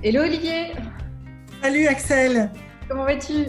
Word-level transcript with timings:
Hello 0.00 0.22
Olivier 0.22 0.74
Salut 1.60 1.88
Axel 1.88 2.52
Comment 2.88 3.04
vas-tu? 3.04 3.46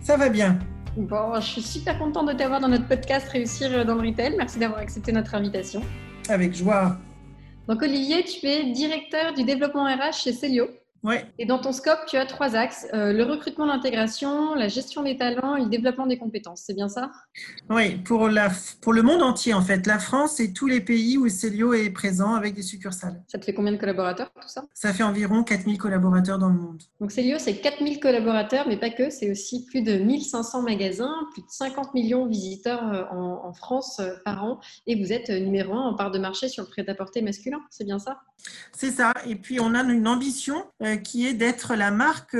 Ça 0.00 0.16
va 0.16 0.30
bien. 0.30 0.58
Bon, 0.96 1.34
je 1.34 1.46
suis 1.46 1.62
super 1.62 1.98
contente 1.98 2.26
de 2.28 2.32
t'avoir 2.32 2.60
dans 2.60 2.68
notre 2.68 2.88
podcast 2.88 3.28
Réussir 3.28 3.84
dans 3.84 3.96
le 3.96 4.08
retail. 4.08 4.34
Merci 4.38 4.58
d'avoir 4.58 4.80
accepté 4.80 5.12
notre 5.12 5.34
invitation. 5.34 5.82
Avec 6.30 6.54
joie. 6.54 6.96
Donc 7.68 7.82
Olivier, 7.82 8.24
tu 8.24 8.46
es 8.46 8.72
directeur 8.72 9.34
du 9.34 9.44
développement 9.44 9.84
RH 9.84 10.14
chez 10.22 10.32
Celio. 10.32 10.68
Ouais. 11.04 11.26
Et 11.38 11.46
dans 11.46 11.58
ton 11.58 11.72
scope, 11.72 12.00
tu 12.06 12.16
as 12.16 12.26
trois 12.26 12.56
axes 12.56 12.86
euh, 12.92 13.12
le 13.12 13.22
recrutement, 13.22 13.66
l'intégration, 13.66 14.54
la 14.54 14.68
gestion 14.68 15.02
des 15.02 15.16
talents 15.16 15.56
et 15.56 15.62
le 15.62 15.68
développement 15.68 16.06
des 16.06 16.18
compétences. 16.18 16.62
C'est 16.66 16.74
bien 16.74 16.88
ça? 16.88 17.10
Oui, 17.70 17.96
pour, 17.98 18.28
la, 18.28 18.50
pour 18.80 18.92
le 18.92 19.02
monde 19.02 19.22
entier 19.22 19.54
en 19.54 19.62
fait. 19.62 19.86
La 19.86 19.98
France 19.98 20.40
et 20.40 20.52
tous 20.52 20.66
les 20.66 20.80
pays 20.80 21.16
où 21.16 21.28
Célio 21.28 21.72
est 21.72 21.90
présent 21.90 22.34
avec 22.34 22.54
des 22.54 22.62
succursales. 22.62 23.22
Ça 23.28 23.38
te 23.38 23.44
fait 23.44 23.54
combien 23.54 23.72
de 23.72 23.76
collaborateurs 23.76 24.30
tout 24.32 24.48
ça? 24.48 24.64
Ça 24.74 24.92
fait 24.92 25.04
environ 25.04 25.44
4000 25.44 25.78
collaborateurs 25.78 26.38
dans 26.38 26.48
le 26.48 26.58
monde. 26.58 26.82
Donc 27.00 27.12
Célio, 27.12 27.38
c'est 27.38 27.56
4000 27.56 28.00
collaborateurs, 28.00 28.66
mais 28.66 28.76
pas 28.76 28.90
que. 28.90 29.10
C'est 29.10 29.30
aussi 29.30 29.66
plus 29.66 29.82
de 29.82 29.98
1500 29.98 30.62
magasins, 30.62 31.14
plus 31.32 31.42
de 31.42 31.50
50 31.50 31.94
millions 31.94 32.26
de 32.26 32.30
visiteurs 32.30 32.82
euh, 32.92 33.04
en, 33.12 33.42
en 33.44 33.52
France 33.52 34.00
euh, 34.00 34.14
par 34.24 34.44
an. 34.44 34.60
Et 34.86 35.00
vous 35.00 35.12
êtes 35.12 35.30
numéro 35.30 35.74
un 35.74 35.82
en 35.82 35.94
part 35.94 36.10
de 36.10 36.18
marché 36.18 36.48
sur 36.48 36.64
le 36.64 36.68
prêt-à-porter 36.68 37.22
masculin. 37.22 37.60
C'est 37.70 37.84
bien 37.84 37.98
ça? 37.98 38.18
C'est 38.72 38.90
ça. 38.90 39.12
Et 39.26 39.36
puis 39.36 39.60
on 39.60 39.74
a 39.74 39.82
une 39.82 40.06
ambition 40.06 40.64
qui 40.96 41.26
est 41.26 41.34
d'être 41.34 41.74
la 41.74 41.90
marque 41.90 42.36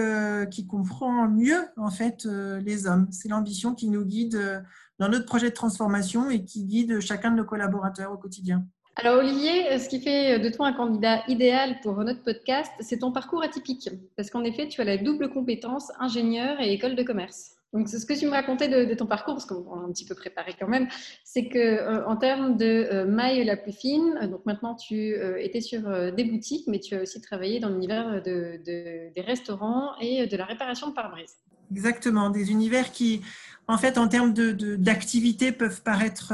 qui 0.51 0.67
comprend 0.67 1.29
mieux 1.29 1.61
en 1.77 1.91
fait 1.91 2.25
les 2.25 2.87
hommes. 2.87 3.09
C'est 3.11 3.29
l'ambition 3.29 3.75
qui 3.75 3.89
nous 3.89 4.05
guide 4.05 4.65
dans 4.99 5.09
notre 5.09 5.27
projet 5.27 5.51
de 5.51 5.55
transformation 5.55 6.31
et 6.31 6.45
qui 6.45 6.65
guide 6.65 7.01
chacun 7.01 7.31
de 7.31 7.37
nos 7.37 7.45
collaborateurs 7.45 8.13
au 8.13 8.17
quotidien. 8.17 8.65
Alors 8.97 9.19
Olivier, 9.19 9.79
ce 9.79 9.89
qui 9.89 10.01
fait 10.01 10.41
de 10.41 10.49
toi 10.49 10.67
un 10.67 10.73
candidat 10.73 11.23
idéal 11.29 11.79
pour 11.83 11.97
notre 12.03 12.25
podcast, 12.25 12.73
c'est 12.81 12.99
ton 12.99 13.13
parcours 13.13 13.45
atypique. 13.45 13.91
Parce 14.17 14.29
qu'en 14.29 14.43
effet, 14.43 14.67
tu 14.67 14.81
as 14.81 14.85
la 14.85 14.97
double 14.97 15.31
compétence 15.31 15.93
ingénieur 16.01 16.61
et 16.61 16.73
école 16.73 16.97
de 16.97 17.05
commerce. 17.05 17.58
Donc, 17.74 17.88
ce 17.88 18.05
que 18.06 18.19
tu 18.19 18.24
me 18.27 18.30
racontais 18.30 18.69
de, 18.69 18.94
ton 18.94 19.06
parcours, 19.06 19.34
parce 19.34 19.44
qu'on 19.44 19.80
a 19.80 19.84
un 19.84 19.92
petit 19.92 20.06
peu 20.06 20.14
préparé 20.14 20.55
quand 20.58 20.69
même, 20.69 20.88
c'est 21.22 21.48
que 21.48 21.58
euh, 21.58 22.06
en 22.06 22.16
termes 22.16 22.56
de 22.56 22.64
euh, 22.64 23.05
maille 23.05 23.44
la 23.44 23.56
plus 23.58 23.72
fine, 23.72 24.19
donc 24.30 24.47
maintenant 24.47 24.74
tu 24.74 25.14
euh, 25.14 25.36
étais 25.36 25.61
sur 25.61 25.83
des 26.12 26.24
boutiques, 26.24 26.66
mais 26.66 26.80
tu 26.80 26.94
as 26.94 27.02
aussi 27.02 27.20
travaillé 27.20 27.61
dans 27.61 27.69
l'univers 27.69 28.22
de, 28.22 28.58
de, 28.64 29.12
des 29.14 29.20
restaurants 29.20 29.98
et 30.00 30.27
de 30.27 30.36
la 30.36 30.46
réparation 30.46 30.89
de 30.89 30.94
pare-brise. 30.94 31.36
Exactement, 31.70 32.30
des 32.30 32.50
univers 32.50 32.91
qui, 32.91 33.20
en 33.66 33.77
fait, 33.77 33.98
en 33.98 34.08
termes 34.08 34.33
d'activité, 34.33 35.52
peuvent 35.52 35.83
paraître 35.83 36.33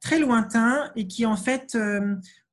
très 0.00 0.18
lointains 0.18 0.90
et 0.94 1.06
qui, 1.06 1.24
en 1.24 1.36
fait, 1.36 1.74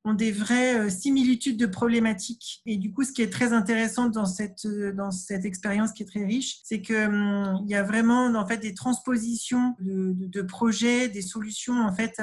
ont 0.06 0.14
des 0.14 0.32
vraies 0.32 0.90
similitudes 0.90 1.58
de 1.58 1.66
problématiques. 1.66 2.62
Et 2.66 2.78
du 2.78 2.92
coup, 2.92 3.04
ce 3.04 3.12
qui 3.12 3.22
est 3.22 3.32
très 3.32 3.54
intéressant 3.54 4.10
dans 4.10 4.26
cette, 4.26 4.68
dans 4.68 5.12
cette 5.12 5.46
expérience 5.46 5.94
qui 5.94 6.04
est 6.04 6.08
très 6.08 6.26
riche, 6.26 6.60
c'est 6.64 6.82
qu'il 6.82 6.96
hum, 6.96 7.64
y 7.68 7.76
a 7.76 7.84
vraiment 7.84 8.26
en 8.26 8.46
fait, 8.46 8.58
des 8.58 8.74
transpositions 8.74 9.76
de, 9.80 10.14
de, 10.14 10.28
de 10.28 10.42
projets, 10.42 11.08
des 11.08 11.22
solutions. 11.22 11.80
En 11.82 11.94
fait, 11.94 12.20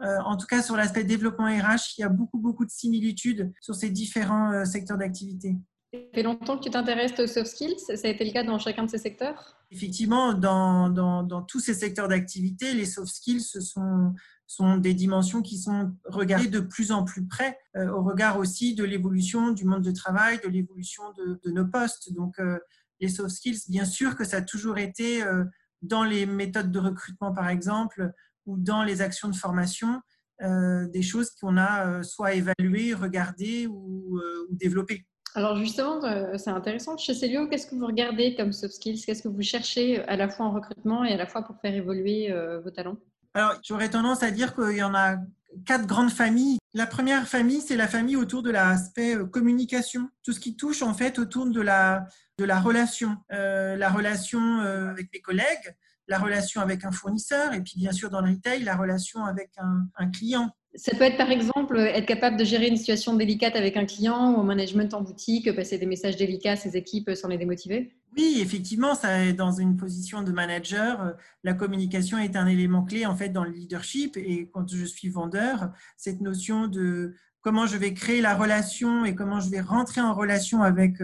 euh, 0.00 0.16
en 0.24 0.36
tout 0.36 0.46
cas, 0.46 0.62
sur 0.62 0.76
l'aspect 0.76 1.04
développement 1.04 1.46
RH, 1.46 1.98
il 1.98 2.02
y 2.02 2.04
a 2.04 2.08
beaucoup, 2.08 2.38
beaucoup 2.38 2.64
de 2.64 2.70
similitudes 2.70 3.52
sur 3.60 3.74
ces 3.74 3.90
différents 3.90 4.52
euh, 4.52 4.64
secteurs 4.64 4.96
d'activité. 4.96 5.56
Ça 5.92 5.98
fait 6.14 6.22
longtemps 6.22 6.58
que 6.58 6.64
tu 6.64 6.70
t'intéresses 6.70 7.18
aux 7.18 7.26
soft 7.26 7.50
skills? 7.50 7.78
Ça 7.78 7.94
a 7.94 8.10
été 8.10 8.24
le 8.24 8.32
cas 8.32 8.44
dans 8.44 8.58
chacun 8.58 8.84
de 8.84 8.90
ces 8.90 8.98
secteurs? 8.98 9.56
Effectivement, 9.70 10.34
dans, 10.34 10.90
dans, 10.90 11.22
dans 11.22 11.42
tous 11.42 11.60
ces 11.60 11.74
secteurs 11.74 12.08
d'activité, 12.08 12.74
les 12.74 12.84
soft 12.84 13.12
skills 13.12 13.40
se 13.40 13.60
sont 13.60 14.12
sont 14.48 14.78
des 14.78 14.94
dimensions 14.94 15.42
qui 15.42 15.58
sont 15.58 15.92
regardées 16.06 16.48
de 16.48 16.60
plus 16.60 16.90
en 16.90 17.04
plus 17.04 17.26
près, 17.26 17.58
euh, 17.76 17.90
au 17.90 18.02
regard 18.02 18.38
aussi 18.38 18.74
de 18.74 18.82
l'évolution 18.82 19.52
du 19.52 19.66
monde 19.66 19.82
de 19.82 19.92
travail, 19.92 20.40
de 20.42 20.48
l'évolution 20.48 21.04
de, 21.18 21.50
nos 21.50 21.66
postes. 21.66 22.12
Donc, 22.14 22.40
euh, 22.40 22.58
les 22.98 23.08
soft 23.08 23.30
skills, 23.30 23.60
bien 23.68 23.84
sûr 23.84 24.16
que 24.16 24.24
ça 24.24 24.38
a 24.38 24.42
toujours 24.42 24.78
été 24.78 25.22
euh, 25.22 25.44
dans 25.82 26.02
les 26.02 26.24
méthodes 26.24 26.72
de 26.72 26.78
recrutement, 26.78 27.32
par 27.32 27.50
exemple, 27.50 28.10
ou 28.46 28.56
dans 28.56 28.82
les 28.82 29.02
actions 29.02 29.28
de 29.28 29.36
formation, 29.36 30.00
des 30.40 31.02
choses 31.02 31.30
qu'on 31.30 31.56
a 31.58 32.04
soit 32.04 32.34
évaluées, 32.34 32.94
regardées 32.94 33.66
ou, 33.66 34.20
ou 34.20 34.54
développées. 34.54 35.04
Alors 35.34 35.56
justement, 35.56 36.00
c'est 36.38 36.50
intéressant. 36.50 36.96
Chez 36.96 37.12
Célio, 37.12 37.48
qu'est-ce 37.48 37.66
que 37.66 37.74
vous 37.74 37.86
regardez 37.86 38.36
comme 38.36 38.52
soft 38.52 38.74
skills? 38.74 39.02
Qu'est-ce 39.04 39.22
que 39.24 39.28
vous 39.28 39.42
cherchez 39.42 40.00
à 40.04 40.16
la 40.16 40.28
fois 40.28 40.46
en 40.46 40.52
recrutement 40.52 41.04
et 41.04 41.12
à 41.12 41.16
la 41.16 41.26
fois 41.26 41.42
pour 41.42 41.56
faire 41.60 41.74
évoluer 41.74 42.32
vos 42.62 42.70
talents? 42.70 42.98
Alors, 43.38 43.60
j'aurais 43.62 43.88
tendance 43.88 44.24
à 44.24 44.32
dire 44.32 44.52
qu'il 44.52 44.76
y 44.76 44.82
en 44.82 44.96
a 44.96 45.16
quatre 45.64 45.86
grandes 45.86 46.10
familles. 46.10 46.58
La 46.74 46.86
première 46.86 47.28
famille, 47.28 47.60
c'est 47.60 47.76
la 47.76 47.86
famille 47.86 48.16
autour 48.16 48.42
de 48.42 48.50
l'aspect 48.50 49.14
euh, 49.14 49.26
communication. 49.26 50.08
Tout 50.24 50.32
ce 50.32 50.40
qui 50.40 50.56
touche 50.56 50.82
en 50.82 50.92
fait 50.92 51.20
autour 51.20 51.46
de 51.46 51.60
la, 51.60 52.04
de 52.38 52.44
la 52.44 52.58
relation. 52.58 53.16
Euh, 53.32 53.76
la 53.76 53.90
relation 53.90 54.40
euh, 54.60 54.90
avec 54.90 55.06
les 55.14 55.20
collègues, 55.20 55.76
la 56.08 56.18
relation 56.18 56.60
avec 56.60 56.84
un 56.84 56.90
fournisseur 56.90 57.54
et 57.54 57.60
puis 57.60 57.74
bien 57.76 57.92
sûr 57.92 58.10
dans 58.10 58.22
le 58.22 58.30
retail, 58.32 58.64
la 58.64 58.74
relation 58.74 59.24
avec 59.24 59.50
un, 59.58 59.86
un 59.96 60.10
client. 60.10 60.50
Ça 60.74 60.96
peut 60.96 61.04
être 61.04 61.16
par 61.16 61.30
exemple 61.30 61.78
être 61.78 62.06
capable 62.06 62.36
de 62.36 62.44
gérer 62.44 62.66
une 62.66 62.76
situation 62.76 63.14
délicate 63.14 63.54
avec 63.54 63.76
un 63.76 63.86
client 63.86 64.34
ou 64.34 64.40
au 64.40 64.42
management 64.42 64.92
en 64.94 65.02
boutique, 65.02 65.54
passer 65.54 65.78
des 65.78 65.86
messages 65.86 66.16
délicats 66.16 66.52
à 66.52 66.56
ses 66.56 66.76
équipes 66.76 67.14
sans 67.14 67.28
les 67.28 67.38
démotiver? 67.38 67.94
Oui, 68.18 68.40
effectivement, 68.40 68.94
dans 69.36 69.52
une 69.52 69.76
position 69.76 70.22
de 70.22 70.32
manager. 70.32 71.14
La 71.44 71.54
communication 71.54 72.18
est 72.18 72.36
un 72.36 72.46
élément 72.46 72.84
clé 72.84 73.06
en 73.06 73.16
fait 73.16 73.28
dans 73.28 73.44
le 73.44 73.50
leadership 73.50 74.16
et 74.16 74.50
quand 74.52 74.68
je 74.68 74.84
suis 74.84 75.08
vendeur, 75.08 75.70
cette 75.96 76.20
notion 76.20 76.66
de 76.66 77.14
comment 77.40 77.66
je 77.66 77.76
vais 77.76 77.94
créer 77.94 78.20
la 78.20 78.34
relation 78.34 79.04
et 79.04 79.14
comment 79.14 79.38
je 79.38 79.48
vais 79.50 79.60
rentrer 79.60 80.00
en 80.00 80.14
relation 80.14 80.62
avec 80.62 81.00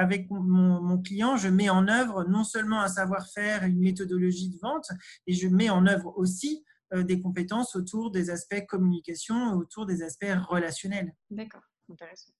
avec 0.00 0.30
mon, 0.30 0.80
mon, 0.80 0.98
client, 0.98 1.36
je 1.36 1.48
mets 1.48 1.68
en 1.68 1.86
œuvre 1.86 2.24
non 2.24 2.42
seulement 2.42 2.80
un 2.80 2.88
savoir-faire, 2.88 3.64
une 3.64 3.80
méthodologie 3.80 4.48
de 4.48 4.58
vente, 4.58 4.88
et 5.26 5.34
je 5.34 5.46
mets 5.46 5.68
en 5.68 5.86
œuvre 5.86 6.14
aussi 6.16 6.64
euh, 6.94 7.02
des 7.02 7.20
compétences 7.20 7.76
autour 7.76 8.10
des 8.10 8.30
aspects 8.30 8.64
communication, 8.66 9.52
autour 9.52 9.84
des 9.84 10.02
aspects 10.02 10.34
relationnels. 10.48 11.14
D'accord, 11.30 11.60
intéressant. 11.90 12.32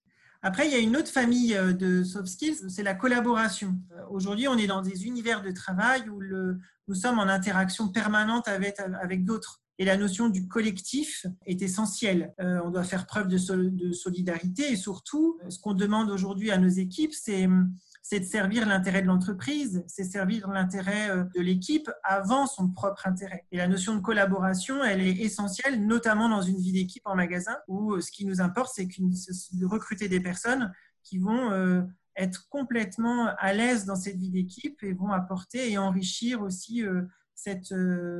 Après, 0.43 0.67
il 0.67 0.71
y 0.71 0.75
a 0.75 0.79
une 0.79 0.97
autre 0.97 1.09
famille 1.09 1.53
euh, 1.53 1.71
de 1.71 2.03
soft 2.03 2.27
skills, 2.27 2.69
c'est 2.69 2.83
la 2.83 2.95
collaboration. 2.95 3.79
Euh, 3.91 4.01
aujourd'hui, 4.09 4.47
on 4.47 4.57
est 4.57 4.67
dans 4.67 4.81
des 4.81 5.05
univers 5.05 5.43
de 5.43 5.51
travail 5.51 6.09
où 6.09 6.19
le, 6.19 6.59
nous 6.87 6.95
sommes 6.95 7.19
en 7.19 7.27
interaction 7.27 7.89
permanente 7.89 8.47
avec, 8.47 8.79
avec 8.79 9.23
d'autres. 9.23 9.61
Et 9.77 9.85
la 9.85 9.97
notion 9.97 10.29
du 10.29 10.47
collectif 10.47 11.25
est 11.45 11.61
essentielle. 11.61 12.33
Euh, 12.39 12.59
on 12.63 12.71
doit 12.71 12.83
faire 12.83 13.05
preuve 13.05 13.27
de, 13.27 13.37
de 13.69 13.91
solidarité 13.91 14.71
et 14.71 14.75
surtout, 14.75 15.39
ce 15.49 15.59
qu'on 15.59 15.73
demande 15.73 16.09
aujourd'hui 16.09 16.51
à 16.51 16.57
nos 16.57 16.69
équipes, 16.69 17.13
c'est 17.13 17.47
c'est 18.01 18.19
de 18.19 18.25
servir 18.25 18.67
l'intérêt 18.67 19.01
de 19.01 19.07
l'entreprise, 19.07 19.83
c'est 19.87 20.03
servir 20.03 20.47
l'intérêt 20.49 21.09
euh, 21.11 21.23
de 21.35 21.41
l'équipe 21.41 21.89
avant 22.03 22.47
son 22.47 22.69
propre 22.69 23.07
intérêt. 23.07 23.45
Et 23.51 23.57
la 23.57 23.67
notion 23.67 23.95
de 23.95 24.01
collaboration, 24.01 24.83
elle 24.83 25.01
est 25.01 25.17
essentielle, 25.17 25.85
notamment 25.85 26.27
dans 26.27 26.41
une 26.41 26.57
vie 26.57 26.73
d'équipe 26.73 27.03
en 27.05 27.15
magasin, 27.15 27.55
où 27.67 27.93
euh, 27.93 28.01
ce 28.01 28.11
qui 28.11 28.25
nous 28.25 28.41
importe, 28.41 28.71
c'est 28.75 28.87
de 28.87 29.65
recruter 29.65 30.09
des 30.09 30.19
personnes 30.19 30.73
qui 31.03 31.19
vont 31.19 31.51
euh, 31.51 31.83
être 32.15 32.49
complètement 32.49 33.33
à 33.37 33.53
l'aise 33.53 33.85
dans 33.85 33.95
cette 33.95 34.17
vie 34.17 34.31
d'équipe 34.31 34.81
et 34.83 34.93
vont 34.93 35.11
apporter 35.11 35.71
et 35.71 35.77
enrichir 35.77 36.41
aussi 36.41 36.83
cette, 37.33 37.73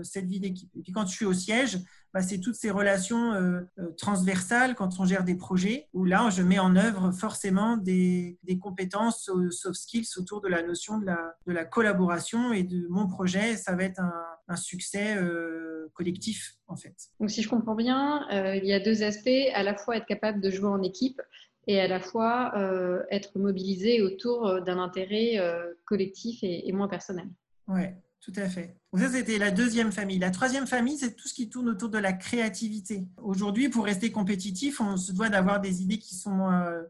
cette 0.03 0.25
vie 0.25 0.39
d'équipe. 0.39 0.71
Et 0.75 0.81
puis 0.81 0.94
quand 0.94 1.06
je 1.06 1.11
suis 1.11 1.25
au 1.25 1.33
siège, 1.33 1.77
bah, 2.13 2.21
c'est 2.21 2.39
toutes 2.39 2.55
ces 2.55 2.71
relations 2.71 3.33
euh, 3.33 3.61
euh, 3.79 3.91
transversales 3.97 4.75
quand 4.75 4.99
on 4.99 5.05
gère 5.05 5.23
des 5.23 5.35
projets, 5.35 5.87
où 5.93 6.03
là, 6.03 6.29
je 6.29 6.41
mets 6.41 6.59
en 6.59 6.75
œuvre 6.75 7.11
forcément 7.11 7.77
des, 7.77 8.37
des 8.43 8.59
compétences 8.59 9.29
euh, 9.29 9.49
soft 9.49 9.79
skills 9.79 10.07
autour 10.17 10.41
de 10.41 10.49
la 10.49 10.61
notion 10.61 10.99
de 10.99 11.05
la, 11.05 11.35
de 11.47 11.53
la, 11.53 11.63
collaboration 11.63 12.51
et 12.51 12.63
de 12.63 12.85
mon 12.89 13.07
projet. 13.07 13.55
Ça 13.55 13.75
va 13.75 13.83
être 13.83 13.99
un, 13.99 14.13
un 14.49 14.55
succès 14.57 15.15
euh, 15.15 15.89
collectif, 15.93 16.55
en 16.67 16.75
fait. 16.75 16.95
Donc, 17.19 17.31
si 17.31 17.41
je 17.41 17.49
comprends 17.49 17.75
bien, 17.75 18.27
euh, 18.31 18.55
il 18.55 18.65
y 18.65 18.73
a 18.73 18.79
deux 18.79 19.03
aspects, 19.03 19.29
à 19.53 19.63
la 19.63 19.75
fois 19.75 19.97
être 19.97 20.05
capable 20.05 20.41
de 20.41 20.49
jouer 20.49 20.69
en 20.69 20.83
équipe 20.83 21.21
et 21.67 21.79
à 21.79 21.87
la 21.87 22.01
fois 22.01 22.51
euh, 22.57 23.03
être 23.09 23.37
mobilisé 23.37 24.01
autour 24.01 24.61
d'un 24.61 24.79
intérêt 24.79 25.37
collectif 25.85 26.43
et, 26.43 26.67
et 26.67 26.71
moins 26.73 26.87
personnel. 26.87 27.29
Ouais, 27.67 27.95
tout 28.21 28.33
à 28.35 28.47
fait. 28.47 28.77
Donc 28.94 29.01
ça, 29.01 29.09
c'était 29.09 29.38
la 29.38 29.51
deuxième 29.51 29.91
famille. 29.91 30.19
La 30.19 30.31
troisième 30.31 30.68
famille, 30.68 30.97
c'est 30.97 31.15
tout 31.15 31.27
ce 31.27 31.33
qui 31.33 31.50
tourne 31.50 31.69
autour 31.69 31.89
de 31.89 31.97
la 31.97 32.13
créativité. 32.13 33.07
Aujourd'hui, 33.18 33.69
pour 33.69 33.85
rester 33.85 34.12
compétitif, 34.12 34.79
on 34.79 34.95
se 34.95 35.12
doit 35.12 35.29
d'avoir 35.29 35.59
des 35.59 35.81
idées 35.81 35.97
qui 35.97 36.15
sont 36.15 36.50
euh, 36.51 36.83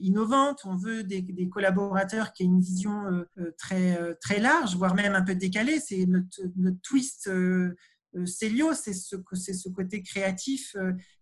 innovantes, 0.00 0.62
on 0.64 0.74
veut 0.74 1.04
des, 1.04 1.48
collaborateurs 1.48 2.32
qui 2.32 2.42
aient 2.42 2.46
une 2.46 2.60
vision 2.60 3.24
très, 3.58 4.14
très 4.20 4.40
large, 4.40 4.76
voire 4.76 4.94
même 4.94 5.14
un 5.14 5.22
peu 5.22 5.34
décalée. 5.34 5.78
C'est 5.80 6.06
notre, 6.06 6.40
notre 6.56 6.80
twist 6.82 7.30
Célio, 8.24 8.72
c'est 8.72 8.94
ce, 8.94 9.16
ce 9.34 9.68
côté 9.68 10.02
créatif 10.02 10.74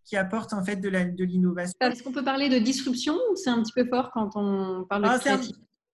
qui 0.04 0.16
apporte 0.16 0.52
en 0.52 0.64
fait 0.64 0.76
de 0.76 1.24
l'innovation. 1.24 1.74
De 1.80 1.86
Est-ce 1.86 2.02
qu'on 2.02 2.12
peut 2.12 2.24
parler 2.24 2.48
de 2.48 2.58
disruption 2.58 3.14
ou 3.14 3.36
c'est 3.36 3.50
un 3.50 3.62
petit 3.62 3.72
peu 3.72 3.86
fort 3.86 4.10
quand 4.12 4.30
on 4.36 4.84
parle 4.84 5.02
de 5.02 5.08
ah, 5.08 5.18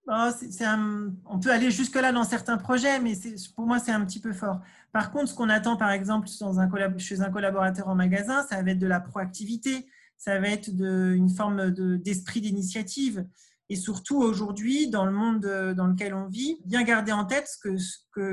créatif 0.06 0.64
ah, 0.66 0.78
on 1.26 1.38
peut 1.38 1.50
aller 1.50 1.70
jusque-là 1.70 2.12
dans 2.12 2.24
certains 2.24 2.56
projets, 2.56 3.00
mais 3.00 3.12
pour 3.54 3.66
moi, 3.66 3.78
c'est 3.78 3.92
un 3.92 4.04
petit 4.04 4.20
peu 4.20 4.32
fort. 4.32 4.60
Par 4.92 5.12
contre, 5.12 5.28
ce 5.28 5.34
qu'on 5.34 5.48
attend, 5.48 5.76
par 5.76 5.90
exemple, 5.90 6.28
dans 6.40 6.58
un 6.58 6.98
chez 6.98 7.20
un 7.20 7.30
collaborateur 7.30 7.88
en 7.88 7.94
magasin, 7.94 8.44
ça 8.48 8.62
va 8.62 8.70
être 8.70 8.78
de 8.78 8.86
la 8.86 9.00
proactivité, 9.00 9.86
ça 10.16 10.38
va 10.40 10.48
être 10.48 10.68
une 10.68 11.30
forme 11.30 11.70
d'esprit 11.70 12.40
d'initiative. 12.40 13.24
Et 13.68 13.76
surtout, 13.76 14.16
aujourd'hui, 14.16 14.88
dans 14.88 15.04
le 15.04 15.12
monde 15.12 15.46
dans 15.76 15.86
lequel 15.86 16.14
on 16.14 16.26
vit, 16.26 16.60
bien 16.64 16.82
garder 16.82 17.12
en 17.12 17.24
tête 17.24 17.48
que, 17.62 17.76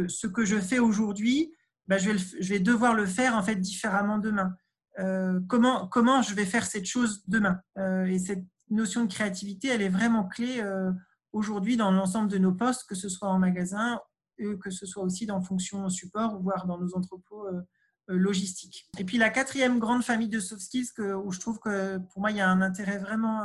ce 0.08 0.28
que 0.28 0.46
je 0.46 0.58
fais 0.58 0.80
aujourd'hui, 0.80 1.52
bah, 1.88 1.98
je, 1.98 2.12
vais 2.50 2.60
devoir 2.60 2.94
le 2.94 3.06
faire 3.06 3.36
en 3.36 3.44
fait 3.44 3.56
différemment 3.56 4.18
demain. 4.18 4.56
Euh, 5.00 5.40
comment, 5.48 6.22
je 6.22 6.34
vais 6.34 6.46
faire 6.46 6.66
cette 6.66 6.86
chose 6.86 7.24
demain? 7.28 7.62
Euh, 7.78 8.06
Et 8.06 8.20
cette 8.20 8.44
notion 8.70 9.06
de 9.06 9.14
créativité, 9.14 9.70
elle 9.70 9.82
est 9.82 9.90
vraiment 9.90 10.26
clé 10.26 10.60
euh, 10.60 10.92
aujourd'hui 11.34 11.78
dans 11.78 11.92
l'ensemble 11.92 12.30
de 12.30 12.38
nos 12.38 12.54
postes, 12.54 12.88
que 12.88 12.96
ce 12.96 13.10
soit 13.10 13.30
en 13.30 13.40
magasin, 13.40 14.00
que 14.38 14.70
ce 14.70 14.86
soit 14.86 15.04
aussi 15.04 15.26
dans 15.26 15.42
fonction 15.42 15.90
support, 15.90 16.40
voire 16.42 16.68
dans 16.68 16.78
nos 16.78 16.96
entrepôts 16.96 17.48
logistiques. 18.08 18.90
Et 18.98 19.04
puis 19.04 19.18
la 19.18 19.30
quatrième 19.30 19.80
grande 19.80 20.04
famille 20.04 20.30
de 20.30 20.40
soft 20.40 20.62
skills 20.62 20.92
où 21.00 21.32
je 21.32 21.40
trouve 21.40 21.60
que 21.60 21.98
pour 21.98 22.22
moi 22.22 22.32
il 22.32 22.38
y 22.38 22.42
a 22.42 22.50
un 22.50 22.62
intérêt 22.62 23.00
vraiment 23.00 23.44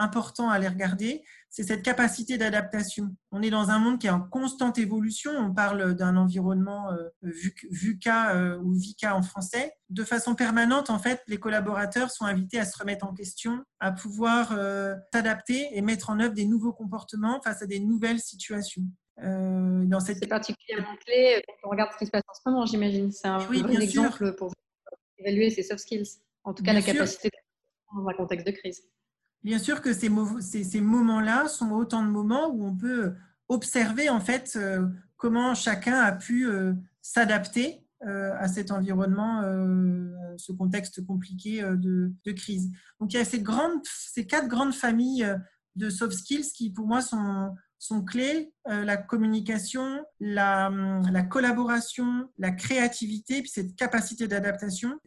important 0.00 0.50
à 0.50 0.58
les 0.58 0.68
regarder, 0.68 1.22
c'est 1.50 1.64
cette 1.64 1.82
capacité 1.82 2.38
d'adaptation. 2.38 3.14
On 3.32 3.42
est 3.42 3.50
dans 3.50 3.70
un 3.70 3.78
monde 3.78 3.98
qui 3.98 4.06
est 4.06 4.10
en 4.10 4.20
constante 4.20 4.78
évolution. 4.78 5.32
On 5.32 5.52
parle 5.52 5.94
d'un 5.94 6.16
environnement 6.16 6.92
euh, 6.92 7.32
VUCA 7.70 8.34
euh, 8.34 8.58
ou 8.58 8.72
VICA 8.74 9.16
en 9.16 9.22
français. 9.22 9.72
De 9.88 10.04
façon 10.04 10.34
permanente, 10.34 10.90
en 10.90 10.98
fait, 10.98 11.22
les 11.26 11.38
collaborateurs 11.38 12.10
sont 12.10 12.24
invités 12.24 12.58
à 12.58 12.64
se 12.64 12.78
remettre 12.78 13.04
en 13.04 13.14
question, 13.14 13.64
à 13.80 13.92
pouvoir 13.92 14.52
euh, 14.52 14.94
s'adapter 15.12 15.68
et 15.72 15.82
mettre 15.82 16.10
en 16.10 16.20
œuvre 16.20 16.34
des 16.34 16.46
nouveaux 16.46 16.72
comportements 16.72 17.40
face 17.42 17.62
à 17.62 17.66
des 17.66 17.80
nouvelles 17.80 18.20
situations. 18.20 18.84
dans 19.18 20.00
cette... 20.00 20.18
C'est 20.18 20.28
particulièrement 20.28 20.96
clé 21.04 21.42
quand 21.46 21.68
on 21.68 21.70
regarde 21.70 21.92
ce 21.92 21.98
qui 21.98 22.06
se 22.06 22.10
passe 22.10 22.22
en 22.28 22.34
ce 22.34 22.40
moment, 22.48 22.64
j'imagine. 22.64 23.10
C'est 23.10 23.28
un 23.28 23.44
bon 23.44 23.80
exemple 23.80 24.34
pour 24.36 24.52
évaluer 25.18 25.50
ces 25.50 25.62
soft 25.62 25.80
skills. 25.80 26.20
En 26.44 26.54
tout 26.54 26.62
cas, 26.62 26.72
la 26.72 26.80
capacité 26.80 27.28
dans 27.94 28.06
un 28.06 28.14
contexte 28.14 28.46
de 28.46 28.52
crise. 28.52 28.82
Bien 29.42 29.58
sûr 29.58 29.80
que 29.80 29.92
ces, 29.94 30.10
moments-là 30.10 31.48
sont 31.48 31.70
autant 31.70 32.04
de 32.04 32.10
moments 32.10 32.48
où 32.48 32.66
on 32.66 32.76
peut 32.76 33.14
observer 33.48 34.10
en 34.10 34.20
fait 34.20 34.52
euh, 34.56 34.86
comment 35.16 35.54
chacun 35.54 35.98
a 35.98 36.12
pu 36.12 36.46
euh, 36.46 36.74
s'adapter 37.00 37.84
euh, 38.06 38.32
à 38.38 38.48
cet 38.48 38.70
environnement, 38.70 39.42
ce 40.36 40.52
contexte 40.52 41.04
compliqué 41.04 41.62
de, 41.62 42.32
crise. 42.32 42.70
Donc 42.98 43.12
il 43.12 43.16
y 43.16 43.20
a 43.20 43.24
ces, 43.24 43.42
quatre 44.26 44.48
grandes 44.48 44.74
familles 44.74 45.26
de 45.76 45.90
soft 45.90 46.16
skills 46.16 46.52
qui 46.54 46.70
pour 46.70 46.86
moi 46.86 47.00
sont, 47.02 48.04
clés, 48.06 48.54
la 48.66 48.96
communication, 48.96 50.04
la, 50.18 50.70
la, 51.12 51.22
collaboration, 51.22 52.30
la 52.38 52.52
créativité, 52.52 53.42
puis 53.42 53.50
cette 53.50 53.76
capacité 53.76 54.28
d'adaptation, 54.28 54.98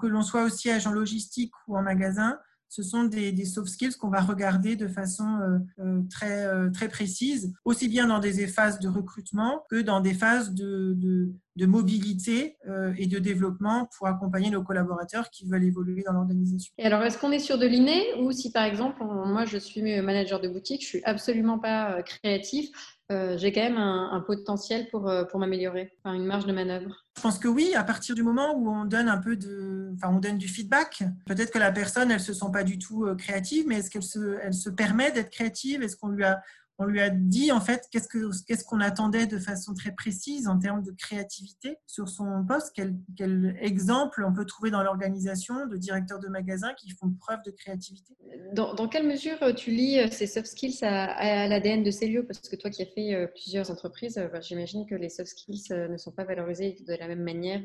que 0.00 0.06
l'on 0.06 0.22
soit 0.22 0.42
au 0.44 0.48
siège 0.48 0.86
en 0.88 0.92
logistique 0.92 1.52
ou 1.68 1.76
en 1.76 1.82
magasin, 1.82 2.38
ce 2.72 2.82
sont 2.82 3.04
des, 3.04 3.44
soft 3.44 3.68
skills 3.68 3.96
qu'on 3.96 4.08
va 4.08 4.22
regarder 4.22 4.76
de 4.76 4.88
façon 4.88 5.26
euh, 5.26 5.58
euh, 5.80 6.00
très, 6.08 6.46
euh, 6.46 6.70
très 6.70 6.88
précise, 6.88 7.52
aussi 7.66 7.86
bien 7.86 8.06
dans 8.06 8.18
des 8.18 8.46
phases 8.46 8.78
de 8.78 8.88
recrutement 8.88 9.66
que 9.68 9.82
dans 9.82 10.00
des 10.00 10.14
phases 10.14 10.54
de, 10.54 11.34
mobilité 11.60 12.56
et 12.96 13.06
de 13.06 13.18
développement 13.18 13.88
pour 13.96 14.06
accompagner 14.06 14.48
nos 14.50 14.62
collaborateurs 14.62 15.28
qui 15.28 15.46
veulent 15.46 15.64
évoluer 15.64 16.02
dans 16.02 16.12
l'organisation. 16.12 16.72
Alors, 16.78 17.02
est-ce 17.02 17.18
qu'on 17.18 17.30
est 17.30 17.38
sur 17.38 17.58
de 17.58 17.66
l'inné 17.66 18.02
ou 18.20 18.32
si 18.32 18.50
par 18.50 18.64
exemple, 18.64 19.04
moi 19.04 19.44
je 19.44 19.58
suis 19.58 19.82
manager 20.00 20.40
de 20.40 20.48
boutique, 20.48 20.82
je 20.82 20.86
suis 20.86 21.04
absolument 21.04 21.58
pas 21.58 22.02
créatif, 22.02 22.70
euh, 23.12 23.36
j'ai 23.38 23.52
quand 23.52 23.62
même 23.62 23.78
un, 23.78 24.22
potentiel 24.26 24.88
pour, 24.90 25.08
euh, 25.08 25.24
pour 25.24 25.38
m'améliorer, 25.38 25.92
enfin, 26.02 26.14
une 26.14 26.24
marge 26.24 26.46
de 26.46 26.52
manœuvre. 26.52 27.04
Je 27.16 27.22
pense 27.22 27.38
que 27.38 27.48
oui, 27.48 27.72
à 27.74 27.84
partir 27.84 28.14
du 28.14 28.22
moment 28.22 28.56
où 28.56 28.70
on 28.70 28.84
donne 28.84 29.08
un 29.08 29.18
peu 29.18 29.36
de, 29.36 29.92
enfin, 29.94 30.14
on 30.14 30.18
donne 30.18 30.38
du 30.38 30.48
feedback, 30.48 31.02
peut-être 31.26 31.52
que 31.52 31.58
la 31.58 31.70
personne, 31.70 32.10
elle 32.10 32.20
se 32.20 32.32
sent 32.32 32.46
pas 32.52 32.64
du 32.64 32.78
tout 32.78 33.04
euh, 33.04 33.14
créative, 33.14 33.66
mais 33.68 33.76
est-ce 33.76 33.90
qu'elle 33.90 34.02
se, 34.02 34.38
elle 34.42 34.54
se 34.54 34.70
permet 34.70 35.12
d'être 35.12 35.30
créative? 35.30 35.82
Est-ce 35.82 35.96
qu'on 35.96 36.08
lui 36.08 36.24
a 36.24 36.40
on 36.78 36.84
lui 36.84 37.00
a 37.00 37.10
dit 37.10 37.52
en 37.52 37.60
fait 37.60 37.88
qu'est-ce 37.90 38.64
qu'on 38.64 38.80
attendait 38.80 39.26
de 39.26 39.38
façon 39.38 39.74
très 39.74 39.92
précise 39.92 40.48
en 40.48 40.58
termes 40.58 40.82
de 40.82 40.92
créativité 40.92 41.76
sur 41.86 42.08
son 42.08 42.44
poste, 42.46 42.72
quel, 42.74 42.96
quel 43.16 43.56
exemple 43.60 44.24
on 44.26 44.32
peut 44.32 44.46
trouver 44.46 44.70
dans 44.70 44.82
l'organisation 44.82 45.66
de 45.66 45.76
directeurs 45.76 46.18
de 46.18 46.28
magasins 46.28 46.72
qui 46.74 46.90
font 46.90 47.10
preuve 47.20 47.42
de 47.44 47.50
créativité? 47.50 48.16
Dans, 48.52 48.74
dans 48.74 48.88
quelle 48.88 49.06
mesure 49.06 49.36
euh, 49.42 49.52
tu 49.52 49.70
lis 49.70 49.98
euh, 49.98 50.08
ces 50.10 50.26
soft 50.26 50.46
skills 50.46 50.78
à, 50.82 51.46
l'ADN 51.48 51.82
de 51.82 51.90
Célio? 51.90 52.22
Parce 52.24 52.48
que 52.48 52.56
toi 52.56 52.70
qui 52.70 52.82
as 52.82 52.86
fait 52.86 53.14
euh, 53.14 53.26
plusieurs 53.26 53.70
entreprises, 53.70 54.16
bah, 54.32 54.40
j'imagine 54.40 54.86
que 54.86 54.94
les 54.94 55.08
soft 55.08 55.30
skills 55.30 55.68
ne 55.70 55.96
sont 55.96 56.12
pas 56.12 56.24
valorisés 56.24 56.76
de 56.86 56.94
la 56.94 57.08
même 57.08 57.22
manière 57.22 57.62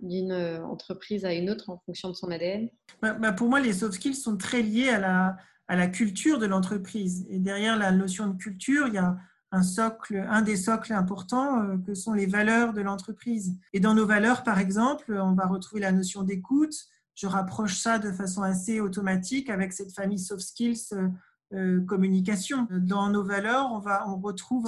d'une 0.00 0.32
entreprise 0.32 1.24
à 1.24 1.32
une 1.32 1.50
autre 1.50 1.70
en 1.70 1.78
fonction 1.86 2.08
de 2.08 2.14
son 2.14 2.30
ADN. 2.30 2.68
Bah, 3.00 3.14
bah, 3.14 3.32
pour 3.32 3.48
moi, 3.48 3.60
les 3.60 3.72
soft 3.72 3.94
skills 3.94 4.14
sont 4.14 4.36
très 4.36 4.62
liés 4.62 4.88
à 4.88 4.98
la 4.98 5.36
à 5.68 5.76
la 5.76 5.86
culture 5.86 6.38
de 6.38 6.46
l'entreprise. 6.46 7.26
Et 7.28 7.38
derrière 7.38 7.76
la 7.76 7.92
notion 7.92 8.28
de 8.28 8.36
culture, 8.36 8.86
il 8.88 8.94
y 8.94 8.98
a 8.98 9.16
un 9.54 9.62
socle, 9.62 10.16
un 10.28 10.42
des 10.42 10.56
socles 10.56 10.92
importants 10.92 11.62
euh, 11.62 11.76
que 11.78 11.94
sont 11.94 12.12
les 12.12 12.26
valeurs 12.26 12.72
de 12.72 12.80
l'entreprise. 12.80 13.56
Et 13.72 13.80
dans 13.80 13.94
nos 13.94 14.06
valeurs, 14.06 14.42
par 14.42 14.58
exemple, 14.58 15.16
on 15.16 15.34
va 15.34 15.46
retrouver 15.46 15.80
la 15.80 15.92
notion 15.92 16.22
d'écoute. 16.22 16.74
Je 17.14 17.28
rapproche 17.28 17.78
ça 17.78 17.98
de 17.98 18.10
façon 18.10 18.42
assez 18.42 18.80
automatique 18.80 19.48
avec 19.48 19.72
cette 19.72 19.92
famille 19.92 20.18
soft 20.18 20.42
skills 20.42 20.92
euh, 20.92 21.08
euh, 21.52 21.80
communication. 21.82 22.66
Dans 22.70 23.08
nos 23.10 23.22
valeurs, 23.22 23.70
on, 23.72 23.78
va, 23.78 24.08
on 24.08 24.16
retrouve 24.16 24.66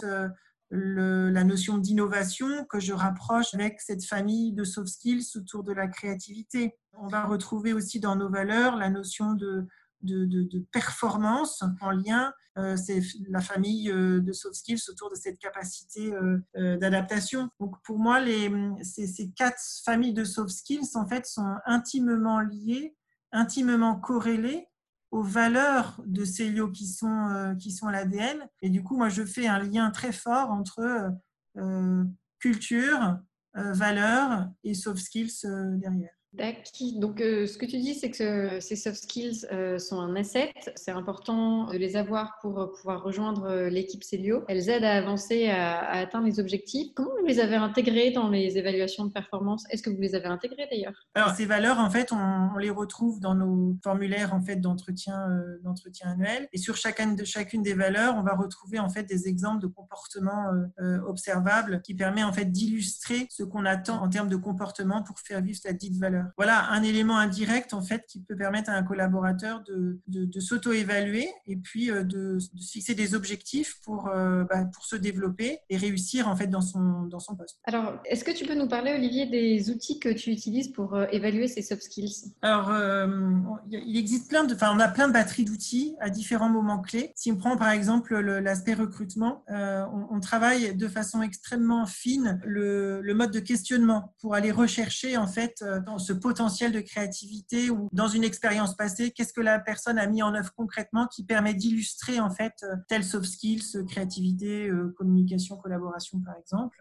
la 0.71 1.45
notion 1.45 1.79
d'innovation 1.79 2.65
que 2.67 2.79
je 2.79 2.93
rapproche 2.93 3.55
avec 3.55 3.81
cette 3.81 4.05
famille 4.05 4.53
de 4.53 4.63
soft 4.63 4.89
skills 4.89 5.25
autour 5.37 5.65
de 5.65 5.73
la 5.73 5.89
créativité. 5.89 6.77
On 6.93 7.09
va 7.09 7.25
retrouver 7.25 7.73
aussi 7.73 7.99
dans 7.99 8.15
nos 8.15 8.29
valeurs 8.29 8.77
la 8.77 8.91
notion 8.91 9.35
de 9.35 9.67
de, 10.07 10.67
performance 10.73 11.63
en 11.81 11.91
lien, 11.91 12.33
euh, 12.59 12.77
c'est 12.77 13.03
la 13.29 13.41
famille 13.41 13.91
euh, 13.91 14.21
de 14.21 14.33
soft 14.33 14.55
skills 14.55 14.81
autour 14.89 15.11
de 15.11 15.15
cette 15.15 15.39
capacité 15.39 16.15
euh, 16.15 16.77
d'adaptation. 16.79 17.51
Donc 17.61 17.77
pour 17.83 17.99
moi, 17.99 18.19
les, 18.21 18.51
ces, 18.83 19.31
quatre 19.37 19.61
familles 19.85 20.15
de 20.15 20.25
soft 20.25 20.51
skills 20.51 20.89
en 20.95 21.07
fait 21.07 21.27
sont 21.27 21.57
intimement 21.67 22.41
liées, 22.41 22.97
intimement 23.33 23.97
corrélées 23.97 24.69
aux 25.11 25.23
valeurs 25.23 26.03
de 26.07 26.25
ces 26.25 26.49
lieux 26.49 26.71
qui 26.73 26.87
sont, 26.87 27.57
qui 27.61 27.73
sont 27.73 27.89
l'ADN. 27.89 28.49
Et 28.63 28.71
du 28.71 28.83
coup, 28.83 28.97
moi, 28.97 29.09
je 29.09 29.25
fais 29.25 29.47
un 29.47 29.61
lien 29.61 29.91
très 29.91 30.13
fort 30.13 30.51
entre 30.51 31.11
culture, 32.39 33.19
valeurs 33.55 34.51
et 34.65 34.75
soft 34.75 35.03
skills 35.03 35.47
derrière. 35.77 36.16
Donc, 36.97 37.21
euh, 37.21 37.47
ce 37.47 37.57
que 37.57 37.67
tu 37.67 37.79
dis, 37.79 37.95
c'est 37.95 38.11
que 38.11 38.61
ces 38.61 38.77
soft 38.77 39.03
skills 39.03 39.47
euh, 39.53 39.79
sont 39.79 40.01
un 40.01 40.15
asset. 40.17 40.53
C'est 40.75 40.91
important 40.91 41.67
de 41.67 41.79
les 41.79 41.97
avoir 41.97 42.39
pour 42.41 42.61
euh, 42.61 42.67
pouvoir 42.67 43.03
rejoindre 43.03 43.69
l'équipe 43.69 44.05
Célio. 44.05 44.45
Elles 44.49 44.69
aident 44.69 44.85
à 44.85 44.95
avancer, 44.97 45.49
à, 45.49 45.81
atteindre 45.91 46.27
les 46.27 46.39
objectifs. 46.39 46.93
Comment 46.95 47.11
vous 47.21 47.27
les 47.27 47.41
avez 47.41 47.57
intégrées 47.57 48.11
dans 48.11 48.29
les 48.29 48.59
évaluations 48.59 49.07
de 49.07 49.13
performance? 49.13 49.65
Est-ce 49.71 49.83
que 49.83 49.91
vous 49.91 50.01
les 50.01 50.15
avez 50.15 50.27
intégrées 50.27 50.69
d'ailleurs? 50.71 51.07
Alors, 51.15 51.31
ces 51.31 51.47
valeurs, 51.47 51.79
en 51.79 51.91
fait, 51.91 52.13
on, 52.13 52.57
les 52.59 52.71
retrouve 52.71 53.21
dans 53.21 53.35
nos 53.35 53.77
formulaires 53.83 54.35
en 54.35 54.41
fait 54.41 54.57
d'entretien, 54.57 55.29
d'entretien 55.63 56.11
annuel. 56.11 56.49
Et 56.53 56.59
sur 56.59 56.77
chacune 56.77 57.15
de 57.15 57.25
chacune 57.25 57.63
des 57.63 57.75
valeurs, 57.75 58.15
on 58.17 58.23
va 58.23 58.35
retrouver 58.35 58.79
en 58.79 58.89
fait 58.89 59.05
des 59.05 59.29
exemples 59.29 59.61
de 59.61 59.67
comportements 59.67 60.51
observables 61.07 61.83
qui 61.83 61.95
permet 61.95 62.25
en 62.25 62.33
fait 62.33 62.47
d'illustrer 62.47 63.27
ce 63.31 63.43
qu'on 63.43 63.67
attend 63.67 64.03
en 64.03 64.09
termes 64.09 64.29
de 64.29 64.37
comportement 64.37 65.03
pour 65.03 65.21
faire 65.21 65.43
vivre 65.43 65.59
cette 65.61 65.77
dite 65.77 65.97
valeur 65.97 66.26
voilà 66.37 66.71
un 66.71 66.83
élément 66.83 67.19
indirect 67.19 67.75
en 67.75 67.83
fait 67.83 68.05
qui 68.09 68.21
peut 68.21 68.37
permettre 68.37 68.71
à 68.71 68.75
un 68.75 68.83
collaborateur 68.83 69.63
de, 69.67 70.01
de, 70.07 70.41
s'auto-évaluer 70.41 71.29
et 71.47 71.57
puis 71.57 71.91
euh, 71.91 72.03
de, 72.03 72.39
de, 72.39 72.63
fixer 72.63 72.95
des 72.95 73.15
objectifs 73.15 73.81
pour, 73.85 74.09
euh, 74.09 74.45
bah, 74.45 74.65
pour 74.73 74.85
se 74.85 74.97
développer 74.97 75.59
et 75.69 75.77
réussir 75.77 76.29
en 76.29 76.37
fait 76.37 76.47
dans 76.47 76.61
son, 76.61 77.03
dans 77.03 77.21
son 77.21 77.37
poste. 77.37 77.59
Alors, 77.65 77.95
est-ce 78.05 78.25
que 78.25 78.31
tu 78.31 78.45
peux 78.45 78.55
nous 78.55 78.69
parler, 78.69 78.93
Olivier, 78.93 79.27
des 79.27 79.71
outils 79.71 79.99
que 79.99 80.09
tu 80.09 80.31
utilises 80.31 80.73
pour 80.73 80.95
euh, 80.95 81.07
évaluer 81.13 81.49
ces 81.49 81.63
soft 81.63 81.83
skills? 81.83 82.33
Alors, 82.43 82.71
il 83.71 83.97
existe 83.97 84.29
plein 84.29 84.45
de, 84.45 84.55
enfin, 84.55 84.73
on 84.75 84.81
a 84.81 84.89
plein 84.89 85.09
de 85.09 85.13
batteries 85.13 85.45
d'outils 85.45 85.97
à 86.01 86.11
différents 86.11 86.49
moments 86.49 86.81
clés. 86.81 87.13
Si 87.17 87.33
on 87.33 87.37
prend 87.37 87.57
par 87.57 87.71
exemple 87.71 88.17
l'aspect 88.19 88.75
recrutement, 88.75 89.45
on, 89.49 90.07
on, 90.11 90.21
travaille 90.21 90.75
de 90.75 90.89
façon 90.89 91.23
extrêmement 91.23 91.87
fine 91.87 92.41
le, 92.45 93.01
le, 93.01 93.15
mode 93.15 93.31
de 93.31 93.41
questionnement 93.41 94.15
pour 94.21 94.35
aller 94.35 94.51
rechercher 94.51 95.17
en 95.17 95.27
fait 95.27 95.65
ce 96.07 96.13
potentiel 96.13 96.73
de 96.73 96.81
créativité 96.81 97.71
ou 97.71 97.89
dans 97.93 98.09
une 98.09 98.25
expérience 98.25 98.77
passée, 98.77 99.11
qu'est-ce 99.11 99.33
que 99.33 99.41
la 99.41 99.59
personne 99.59 99.99
a 99.99 100.07
mis 100.07 100.23
en 100.23 100.35
œuvre 100.35 100.53
concrètement 100.57 101.07
qui 101.07 101.25
permet 101.25 101.55
d'illustrer 101.55 102.21
en 102.21 102.31
fait 102.31 102.65
tel 102.89 103.05
soft 103.05 103.27
skills, 103.27 103.85
créativité, 103.89 104.71
communication, 104.97 105.57
collaboration 105.57 106.21
par 106.21 106.35
exemple. 106.37 106.77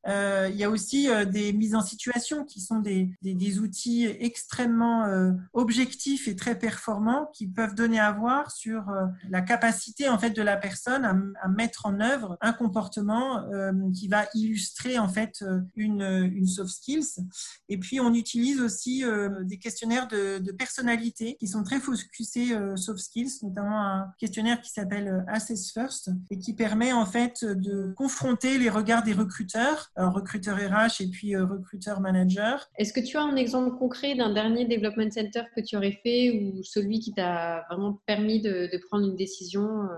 il 0.51 0.55
y 0.55 0.63
a 0.63 0.69
aussi 0.69 1.07
des 1.31 1.53
mises 1.53 1.75
en 1.75 1.81
situation 1.81 2.45
qui 2.45 2.61
sont 2.61 2.79
des, 2.79 3.11
des, 3.21 3.59
outils 3.59 4.05
extrêmement 4.05 5.05
objectifs 5.53 6.27
et 6.27 6.35
très 6.35 6.57
performants 6.57 7.29
qui 7.33 7.47
peuvent 7.47 7.75
donner 7.75 7.99
à 7.99 8.11
voir 8.11 8.51
sur 8.51 8.85
la 9.29 9.41
capacité 9.41 10.09
en 10.09 10.17
fait 10.17 10.31
de 10.31 10.41
la 10.41 10.57
personne 10.57 11.05
à, 11.05 11.15
à 11.41 11.47
mettre 11.47 11.85
en 11.85 11.99
œuvre 11.99 12.37
un 12.41 12.53
comportement 12.53 13.45
qui 13.93 14.07
va 14.07 14.25
illustrer 14.33 14.99
en 14.99 15.07
fait 15.07 15.43
une, 15.75 16.01
une 16.01 16.47
soft 16.47 16.71
skills. 16.71 17.25
Et 17.69 17.77
puis 17.77 17.99
on 17.99 18.13
utilise 18.13 18.61
aussi 18.61 19.03
euh, 19.15 19.43
des 19.43 19.57
questionnaires 19.57 20.07
de, 20.07 20.51
personnalité 20.51 21.35
qui 21.39 21.47
sont 21.47 21.63
très 21.63 21.79
focusés 21.79 22.53
euh, 22.53 22.75
soft 22.75 22.99
skills, 22.99 23.31
notamment 23.43 23.81
un 23.81 24.13
questionnaire 24.17 24.61
qui 24.61 24.69
s'appelle 24.69 25.07
euh, 25.07 25.31
Assess 25.33 25.71
First 25.71 26.09
et 26.31 26.39
qui 26.39 26.53
permet 26.53 26.93
en 26.93 27.05
fait 27.05 27.43
de 27.43 27.93
confronter 27.97 28.57
les 28.57 28.69
regards 28.69 29.03
des 29.03 29.13
recruteurs, 29.13 29.91
recruteurs 29.97 30.57
RH 30.57 31.01
et 31.01 31.07
puis 31.07 31.35
recruteurs 31.35 31.99
managers. 31.99 32.57
Est-ce 32.77 32.93
que 32.93 32.99
tu 32.99 33.17
as 33.17 33.23
un 33.23 33.35
exemple 33.35 33.77
concret 33.77 34.15
d'un 34.15 34.33
dernier 34.33 34.65
development 34.65 35.11
center 35.11 35.43
que 35.55 35.61
tu 35.61 35.75
aurais 35.75 35.99
fait 36.03 36.31
ou 36.31 36.63
celui 36.63 36.99
qui 36.99 37.13
t'a 37.13 37.65
vraiment 37.69 37.99
permis 38.05 38.41
de, 38.41 38.69
prendre 38.87 39.07
une 39.07 39.15
décision 39.15 39.89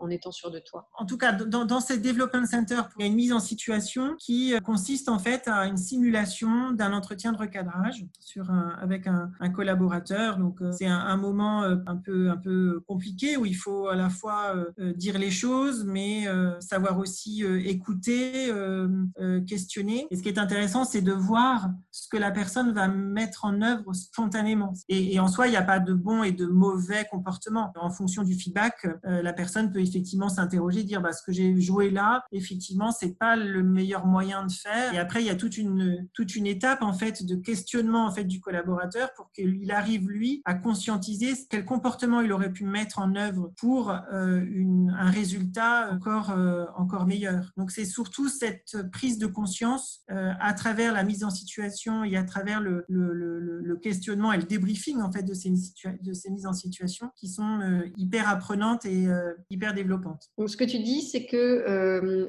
en 0.00 0.10
étant 0.10 0.32
sûr 0.32 0.50
de 0.50 0.58
toi? 0.58 0.88
En 0.98 1.06
tout 1.06 1.16
cas, 1.16 1.32
dans, 1.32 1.64
dans 1.64 1.80
ces 1.80 1.98
development 1.98 2.46
centers, 2.46 2.88
il 2.98 3.02
y 3.02 3.04
a 3.04 3.06
une 3.06 3.14
mise 3.14 3.32
en 3.32 3.40
situation 3.40 4.16
qui 4.18 4.54
consiste 4.64 5.08
en 5.08 5.18
fait 5.18 5.48
à 5.48 5.66
une 5.66 5.76
simulation 5.76 6.72
d'un 6.72 6.92
entretien 6.92 7.32
de 7.32 7.38
recadrage 7.38 8.04
sur 8.18 8.39
avec 8.80 9.06
un, 9.06 9.30
collaborateur. 9.50 10.38
Donc, 10.38 10.60
euh, 10.62 10.72
c'est 10.72 10.86
un, 10.86 11.16
moment 11.16 11.62
euh, 11.62 11.76
un 11.86 11.96
peu, 11.96 12.30
un 12.30 12.36
peu 12.36 12.80
compliqué 12.86 13.36
où 13.36 13.46
il 13.46 13.56
faut 13.56 13.88
à 13.88 13.96
la 13.96 14.08
fois 14.08 14.54
euh, 14.78 14.92
dire 14.94 15.18
les 15.18 15.30
choses, 15.30 15.84
mais 15.84 16.26
savoir 16.60 16.98
aussi 16.98 17.42
écouter, 17.64 18.52
questionner. 19.46 20.06
Et 20.10 20.16
ce 20.16 20.22
qui 20.22 20.28
est 20.28 20.38
intéressant, 20.38 20.84
c'est 20.84 21.02
de 21.02 21.12
voir 21.12 21.70
ce 21.90 22.08
que 22.08 22.16
la 22.16 22.30
personne 22.30 22.72
va 22.72 22.88
mettre 22.88 23.44
en 23.44 23.60
œuvre 23.62 23.92
spontanément. 23.92 24.72
Et, 24.88 25.18
en 25.20 25.28
soi, 25.28 25.48
il 25.48 25.50
n'y 25.50 25.56
a 25.56 25.62
pas 25.62 25.80
de 25.80 25.94
bon 25.94 26.22
et 26.22 26.32
de 26.32 26.46
mauvais 26.46 27.06
comportement. 27.10 27.72
En 27.76 27.90
fonction 27.90 28.22
du 28.22 28.34
feedback, 28.34 28.86
la 29.04 29.32
personne 29.32 29.72
peut 29.72 29.80
effectivement 29.80 30.28
s'interroger, 30.28 30.84
dire 30.84 31.00
bah, 31.00 31.12
ce 31.12 31.22
que 31.22 31.32
j'ai 31.32 31.60
joué 31.60 31.90
là, 31.90 32.24
effectivement, 32.32 32.90
c'est 32.90 33.18
pas 33.18 33.36
le 33.36 33.62
meilleur 33.62 34.06
moyen 34.06 34.46
de 34.46 34.52
faire. 34.52 34.94
Et 34.94 34.98
après, 34.98 35.22
il 35.22 35.26
y 35.26 35.30
a 35.30 35.36
toute 35.36 35.56
une 35.56 36.08
toute 36.12 36.36
une 36.36 36.46
étape 36.46 36.82
en 36.82 36.92
fait 36.92 37.24
de 37.24 37.36
questionnement 37.36 38.06
en 38.06 38.10
fait 38.10 38.24
du 38.30 38.40
collaborateur 38.40 39.12
pour 39.14 39.30
qu'il 39.32 39.70
arrive 39.70 40.08
lui 40.08 40.40
à 40.46 40.54
conscientiser 40.54 41.32
quel 41.50 41.64
comportement 41.64 42.20
il 42.20 42.32
aurait 42.32 42.52
pu 42.52 42.64
mettre 42.64 42.98
en 43.00 43.14
œuvre 43.16 43.52
pour 43.58 43.90
euh, 43.90 44.40
un 44.98 45.10
résultat 45.10 45.90
encore 45.92 46.30
euh, 46.30 46.64
encore 46.76 47.06
meilleur. 47.06 47.52
Donc 47.56 47.70
c'est 47.70 47.84
surtout 47.84 48.28
cette 48.28 48.76
prise 48.92 49.18
de 49.18 49.26
conscience 49.26 50.02
euh, 50.10 50.30
à 50.40 50.54
travers 50.54 50.94
la 50.94 51.02
mise 51.02 51.24
en 51.24 51.30
situation 51.30 52.04
et 52.04 52.16
à 52.16 52.22
travers 52.22 52.60
le, 52.60 52.86
questionnement 53.82 54.32
et 54.32 54.36
le 54.36 54.44
débriefing 54.44 55.00
en 55.00 55.10
fait 55.10 55.22
de 55.22 55.34
ces, 55.34 55.50
de 56.02 56.12
ces 56.12 56.30
mises 56.30 56.46
en 56.46 56.52
situation 56.52 57.10
qui 57.16 57.28
sont 57.28 57.60
hyper 57.96 58.28
apprenantes 58.28 58.84
et 58.84 59.06
hyper 59.48 59.72
développantes. 59.72 60.28
Donc 60.36 60.50
ce 60.50 60.56
que 60.56 60.64
tu 60.64 60.78
dis 60.80 61.00
c'est 61.02 61.24
que 61.24 61.64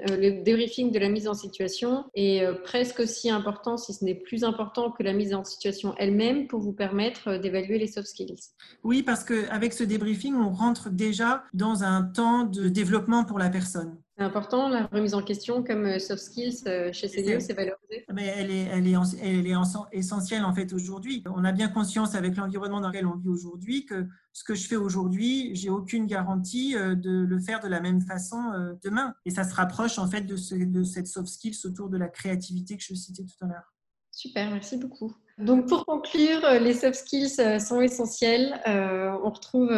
le 0.08 0.43
débriefing 0.43 0.91
de 0.91 1.00
la 1.00 1.10
mise 1.10 1.27
en 1.27 1.34
situation 1.34 2.05
est 2.15 2.46
presque 2.63 3.01
aussi 3.01 3.29
important, 3.29 3.75
si 3.75 3.93
ce 3.93 4.05
n'est 4.05 4.15
plus 4.15 4.46
important 4.46 4.91
que 4.91 5.03
la 5.03 5.13
mise 5.13 5.34
en 5.34 5.43
situation 5.43 5.90
elle-même 5.98 6.48
pour 6.48 6.60
vous 6.60 6.74
permettre 6.74 7.29
euh, 7.29 7.38
d'évaluer 7.38 7.77
les 7.77 7.88
soft 7.88 8.07
skills. 8.07 8.36
Oui, 8.83 9.03
parce 9.03 9.24
qu'avec 9.24 9.74
ce 9.74 9.83
débriefing, 9.83 10.36
on 10.36 10.51
rentre 10.51 10.89
déjà 10.89 11.43
dans 11.53 11.83
un 11.83 12.03
temps 12.03 12.43
de 12.43 12.69
développement 12.69 13.24
pour 13.24 13.39
la 13.39 13.50
personne. 13.50 13.98
C'est 14.17 14.24
important, 14.24 14.69
la 14.69 14.86
remise 14.88 15.13
en 15.13 15.21
question 15.21 15.63
comme 15.63 15.86
euh, 15.86 16.00
soft 16.00 16.21
skills 16.21 16.63
euh, 16.67 16.91
chez 16.93 17.07
CDO, 17.07 17.39
c'est 17.39 17.53
valorisé 17.53 18.05
Mais 18.13 18.27
elle 18.38 18.51
est, 18.51 18.65
elle 18.71 18.88
est, 18.88 18.95
elle 19.21 19.48
est 19.48 19.55
essentielle 19.91 20.43
en 20.43 20.53
fait 20.53 20.74
aujourd'hui. 20.74 21.24
On 21.25 21.43
a 21.43 21.51
bien 21.51 21.69
conscience 21.69 22.15
avec 22.15 22.36
l'environnement 22.36 22.81
dans 22.81 22.89
lequel 22.89 23.07
on 23.07 23.15
vit 23.15 23.29
aujourd'hui 23.29 23.86
que 23.86 24.07
ce 24.33 24.43
que 24.43 24.55
je 24.55 24.67
fais 24.67 24.75
aujourd'hui, 24.75 25.55
j'ai 25.55 25.69
aucune 25.69 26.05
garantie 26.05 26.74
de 26.74 27.25
le 27.25 27.39
faire 27.39 27.60
de 27.60 27.67
la 27.67 27.81
même 27.81 28.01
façon 28.01 28.39
demain. 28.81 29.13
Et 29.25 29.31
ça 29.31 29.43
se 29.43 29.53
rapproche 29.53 30.00
en 30.00 30.07
fait 30.07 30.21
de, 30.21 30.38
ce, 30.38 30.55
de 30.55 30.83
cette 30.83 31.07
soft 31.07 31.27
skills 31.27 31.57
autour 31.65 31.89
de 31.89 31.98
la 31.98 32.07
créativité 32.07 32.77
que 32.77 32.83
je 32.83 32.93
citais 32.93 33.24
tout 33.24 33.45
à 33.45 33.48
l'heure. 33.48 33.74
Super, 34.12 34.51
merci 34.51 34.77
beaucoup. 34.77 35.15
Donc 35.41 35.67
pour 35.67 35.88
conclure, 35.88 36.45
euh, 36.45 36.60
les 36.60 36.75
soft 36.75 36.93
skills 36.93 37.39
euh, 37.39 37.57
sont 37.57 37.81
essentiels. 37.81 38.62
Euh, 38.67 39.10
on 39.24 39.31
retrouve 39.31 39.69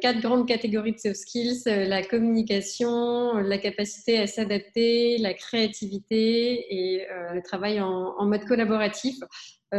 quatre 0.00 0.20
grandes 0.20 0.48
catégories 0.48 0.94
de 0.94 0.98
soft 0.98 1.14
skills 1.14 1.62
la 1.64 2.02
communication, 2.02 3.34
la 3.34 3.58
capacité 3.58 4.18
à 4.18 4.26
s'adapter, 4.26 5.18
la 5.18 5.32
créativité 5.34 6.74
et 6.74 7.06
le 7.34 7.40
travail 7.42 7.80
en, 7.80 8.24
mode 8.26 8.44
collaboratif. 8.44 9.16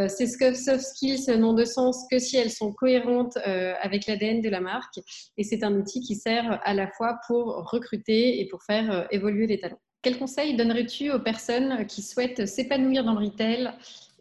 ces 0.07 0.27
soft 0.27 0.81
skills 0.81 1.37
n'ont 1.37 1.53
de 1.53 1.65
sens 1.65 2.05
que 2.09 2.19
si 2.19 2.37
elles 2.37 2.51
sont 2.51 2.71
cohérentes 2.71 3.37
avec 3.81 4.07
l'ADN 4.07 4.41
de 4.41 4.49
la 4.49 4.61
marque 4.61 4.99
et 5.37 5.43
c'est 5.43 5.63
un 5.63 5.73
outil 5.75 6.01
qui 6.01 6.15
sert 6.15 6.59
à 6.63 6.73
la 6.73 6.87
fois 6.91 7.19
pour 7.27 7.69
recruter 7.71 8.39
et 8.39 8.47
pour 8.47 8.63
faire 8.63 9.07
évoluer 9.11 9.47
les 9.47 9.59
talents. 9.59 9.79
Quel 10.01 10.17
conseil 10.17 10.55
donnerais-tu 10.55 11.11
aux 11.11 11.19
personnes 11.19 11.87
qui 11.87 12.01
souhaitent 12.01 12.45
s'épanouir 12.45 13.03
dans 13.05 13.13
le 13.13 13.25
retail 13.25 13.73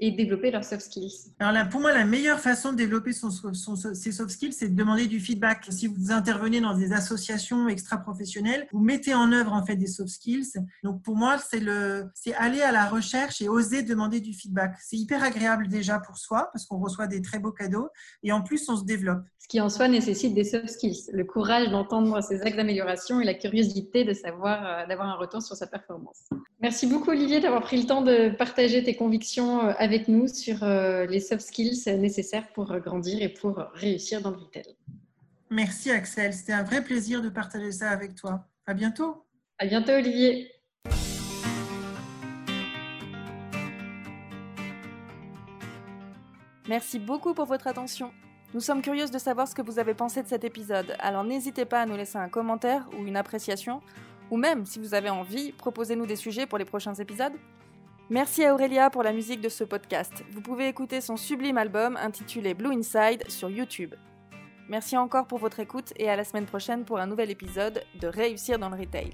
et 0.03 0.11
développer 0.11 0.51
leurs 0.51 0.65
soft 0.65 0.83
skills 0.83 1.33
Alors 1.39 1.53
là, 1.53 1.65
pour 1.65 1.81
moi, 1.81 1.93
la 1.93 2.05
meilleure 2.05 2.41
façon 2.41 2.73
de 2.73 2.77
développer 2.77 3.13
son, 3.13 3.31
ses 3.31 4.11
soft 4.11 4.31
skills, 4.31 4.53
c'est 4.53 4.69
de 4.69 4.75
demander 4.75 5.07
du 5.07 5.21
feedback. 5.21 5.65
Si 5.71 5.87
vous 5.87 6.11
intervenez 6.11 6.61
dans 6.61 6.77
des 6.77 6.93
associations 6.93 7.69
extra-professionnelles, 7.69 8.67
vous 8.73 8.81
mettez 8.81 9.15
en 9.15 9.31
œuvre 9.31 9.53
en 9.53 9.65
fait 9.65 9.77
des 9.77 9.87
soft 9.87 10.11
skills. 10.11 10.55
Donc 10.83 11.03
pour 11.03 11.15
moi, 11.17 11.39
c'est 11.39 11.61
le, 11.61 12.07
c'est 12.15 12.35
aller 12.35 12.63
à 12.63 12.73
la 12.73 12.87
recherche 12.87 13.41
et 13.41 13.49
oser 13.49 13.85
demander 13.85 14.19
du 14.19 14.33
feedback. 14.33 14.75
C'est 14.83 14.97
hyper 14.97 15.23
agréable 15.23 15.69
déjà 15.69 16.01
pour 16.01 16.19
soi 16.19 16.51
parce 16.53 16.67
qu'on 16.67 16.79
reçoit 16.79 17.07
des 17.07 17.23
très 17.23 17.39
beaux 17.39 17.53
cadeaux 17.53 17.89
et 18.25 18.33
en 18.33 18.43
plus 18.43 18.69
on 18.69 18.77
se 18.77 18.85
développe. 18.85 19.23
Ce 19.39 19.47
qui 19.47 19.61
en 19.61 19.69
soi 19.69 19.87
nécessite 19.87 20.35
des 20.35 20.45
soft 20.45 20.69
skills, 20.69 21.11
le 21.13 21.25
courage 21.25 21.69
d'entendre 21.69 22.21
ses 22.23 22.43
actes 22.43 22.57
d'amélioration 22.57 23.21
et 23.21 23.25
la 23.25 23.35
curiosité 23.35 24.05
de 24.05 24.15
savoir, 24.15 24.67
euh, 24.67 24.87
d'avoir 24.87 25.09
un 25.09 25.17
retour 25.17 25.43
sur 25.43 25.55
sa 25.55 25.69
performance. 25.69 26.29
Merci 26.61 26.87
beaucoup 26.87 27.11
Olivier 27.11 27.41
d'avoir 27.41 27.63
pris 27.63 27.81
le 27.81 27.87
temps 27.87 28.03
de 28.03 28.31
partager 28.31 28.85
tes 28.85 28.95
convictions 28.95 29.61
avec 29.61 29.92
euh, 29.92 29.92
avec 29.93 30.09
nous 30.09 30.27
sur 30.27 30.63
euh, 30.63 31.05
les 31.05 31.21
soft 31.21 31.43
skills 31.43 31.85
nécessaires 31.99 32.49
pour 32.55 32.75
grandir 32.79 33.21
et 33.21 33.29
pour 33.29 33.59
réussir 33.75 34.23
dans 34.23 34.31
le 34.31 34.39
retail. 34.39 34.75
Merci 35.51 35.91
Axel, 35.91 36.33
c'était 36.33 36.55
un 36.55 36.63
vrai 36.63 36.83
plaisir 36.83 37.21
de 37.21 37.29
partager 37.29 37.71
ça 37.71 37.91
avec 37.91 38.15
toi. 38.15 38.49
À 38.65 38.73
bientôt. 38.73 39.27
À 39.59 39.67
bientôt 39.67 39.93
Olivier. 39.93 40.51
Merci 46.67 46.99
beaucoup 46.99 47.35
pour 47.35 47.45
votre 47.45 47.67
attention. 47.67 48.13
Nous 48.55 48.61
sommes 48.61 48.81
curieuses 48.81 49.11
de 49.11 49.19
savoir 49.19 49.47
ce 49.47 49.55
que 49.55 49.61
vous 49.61 49.79
avez 49.79 49.93
pensé 49.93 50.23
de 50.23 50.29
cet 50.29 50.43
épisode, 50.45 50.97
alors 51.01 51.23
n'hésitez 51.23 51.67
pas 51.67 51.83
à 51.83 51.87
nous 51.87 51.99
laisser 51.99 52.17
un 52.17 52.31
commentaire 52.31 52.89
ou 52.99 53.05
une 53.07 53.17
appréciation, 53.17 53.83
ou 54.31 54.39
même, 54.39 54.65
si 54.65 54.79
vous 54.79 54.95
avez 54.95 55.11
envie, 55.11 55.53
proposez-nous 55.53 56.07
des 56.07 56.17
sujets 56.17 56.47
pour 56.47 56.57
les 56.57 56.65
prochains 56.65 56.95
épisodes. 56.95 57.35
Merci 58.11 58.45
à 58.45 58.53
Aurélia 58.53 58.91
pour 58.91 59.03
la 59.03 59.13
musique 59.13 59.41
de 59.41 59.49
ce 59.49 59.65
podcast. 59.65 60.25
Vous 60.33 60.43
pouvez 60.43 60.69
écouter 60.69 61.01
son 61.01 61.17
sublime 61.17 61.57
album 61.57 61.97
intitulé 61.97 62.55
Blue 62.55 62.73
Inside 62.73 63.29
sur 63.29 63.49
YouTube. 63.49 63.95
Merci 64.69 64.97
encore 64.97 65.27
pour 65.27 65.39
votre 65.39 65.61
écoute 65.61 65.93
et 65.97 66.09
à 66.09 66.17
la 66.17 66.25
semaine 66.25 66.47
prochaine 66.47 66.85
pour 66.85 66.99
un 66.99 67.07
nouvel 67.07 67.31
épisode 67.31 67.83
de 68.01 68.09
Réussir 68.09 68.59
dans 68.59 68.69
le 68.69 68.77
Retail. 68.77 69.11